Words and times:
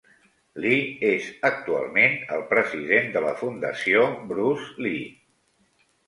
Lee 0.61 1.09
és 1.09 1.25
actualment 1.49 2.15
el 2.37 2.41
president 2.53 3.11
de 3.17 3.21
la 3.25 3.33
Fundació 3.41 4.07
Bruce 4.31 4.85
Lee. 4.87 5.05